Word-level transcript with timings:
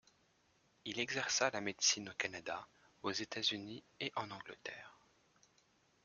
Il 0.85 0.99
exerça 0.99 1.51
la 1.51 1.61
médecine 1.61 2.09
au 2.09 2.13
Canada, 2.15 2.67
aux 3.03 3.11
États-Unis 3.11 3.83
et 3.99 4.11
en 4.15 4.31
Angleterre. 4.31 4.97